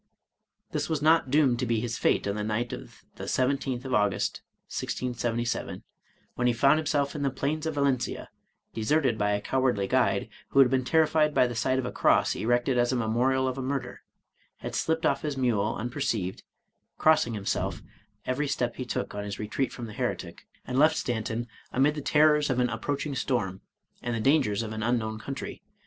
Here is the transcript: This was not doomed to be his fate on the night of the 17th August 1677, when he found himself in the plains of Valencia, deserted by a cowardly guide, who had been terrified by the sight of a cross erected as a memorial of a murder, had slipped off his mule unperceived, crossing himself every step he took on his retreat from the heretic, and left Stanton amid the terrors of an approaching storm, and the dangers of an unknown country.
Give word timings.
This 0.71 0.89
was 0.89 1.03
not 1.03 1.29
doomed 1.29 1.59
to 1.59 1.67
be 1.67 1.79
his 1.79 1.95
fate 1.99 2.25
on 2.27 2.33
the 2.33 2.43
night 2.43 2.73
of 2.73 3.03
the 3.17 3.25
17th 3.25 3.85
August 3.85 4.41
1677, 4.65 5.83
when 6.33 6.47
he 6.47 6.53
found 6.53 6.79
himself 6.79 7.13
in 7.13 7.21
the 7.21 7.29
plains 7.29 7.67
of 7.67 7.75
Valencia, 7.75 8.27
deserted 8.73 9.15
by 9.15 9.33
a 9.33 9.39
cowardly 9.41 9.87
guide, 9.87 10.27
who 10.49 10.59
had 10.59 10.71
been 10.71 10.83
terrified 10.83 11.35
by 11.35 11.45
the 11.45 11.53
sight 11.53 11.77
of 11.77 11.85
a 11.85 11.91
cross 11.91 12.35
erected 12.35 12.79
as 12.79 12.91
a 12.91 12.95
memorial 12.95 13.47
of 13.47 13.59
a 13.59 13.61
murder, 13.61 14.01
had 14.57 14.73
slipped 14.73 15.05
off 15.05 15.21
his 15.21 15.37
mule 15.37 15.75
unperceived, 15.75 16.41
crossing 16.97 17.35
himself 17.35 17.83
every 18.25 18.47
step 18.47 18.77
he 18.77 18.85
took 18.85 19.13
on 19.13 19.23
his 19.23 19.37
retreat 19.37 19.71
from 19.71 19.85
the 19.85 19.93
heretic, 19.93 20.47
and 20.65 20.79
left 20.79 20.97
Stanton 20.97 21.45
amid 21.71 21.93
the 21.93 22.01
terrors 22.01 22.49
of 22.49 22.57
an 22.59 22.69
approaching 22.71 23.13
storm, 23.13 23.61
and 24.01 24.15
the 24.15 24.19
dangers 24.19 24.63
of 24.63 24.73
an 24.73 24.81
unknown 24.81 25.19
country. 25.19 25.61